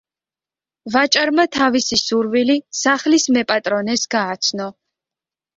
[0.95, 4.71] ვაჭარმა თავისი სურვილი სახლის მეპატრონეს გააცნო.